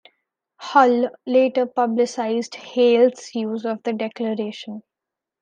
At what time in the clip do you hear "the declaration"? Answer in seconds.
3.83-4.81